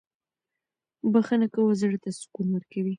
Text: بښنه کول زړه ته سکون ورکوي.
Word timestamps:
بښنه 1.11 1.47
کول 1.53 1.73
زړه 1.81 1.97
ته 2.03 2.09
سکون 2.19 2.47
ورکوي. 2.51 2.89